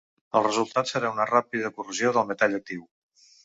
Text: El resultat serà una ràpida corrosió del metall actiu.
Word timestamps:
El 0.37 0.43
resultat 0.45 0.89
serà 0.93 1.11
una 1.17 1.29
ràpida 1.33 1.73
corrosió 1.77 2.17
del 2.19 2.29
metall 2.33 2.61
actiu. 2.63 2.85